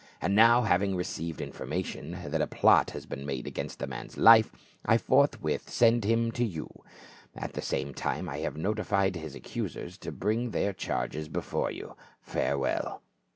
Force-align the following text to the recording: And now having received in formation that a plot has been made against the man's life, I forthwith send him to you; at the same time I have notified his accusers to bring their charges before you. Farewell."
And 0.19 0.33
now 0.33 0.63
having 0.63 0.95
received 0.95 1.39
in 1.41 1.51
formation 1.51 2.17
that 2.31 2.41
a 2.41 2.47
plot 2.47 2.89
has 2.89 3.05
been 3.05 3.23
made 3.23 3.45
against 3.45 3.77
the 3.77 3.85
man's 3.85 4.17
life, 4.17 4.51
I 4.83 4.97
forthwith 4.97 5.69
send 5.69 6.05
him 6.05 6.31
to 6.31 6.43
you; 6.43 6.69
at 7.35 7.53
the 7.53 7.61
same 7.61 7.93
time 7.93 8.27
I 8.27 8.37
have 8.37 8.57
notified 8.57 9.15
his 9.15 9.35
accusers 9.35 9.99
to 9.99 10.11
bring 10.11 10.49
their 10.49 10.73
charges 10.73 11.29
before 11.29 11.69
you. 11.69 11.95
Farewell." 12.19 13.03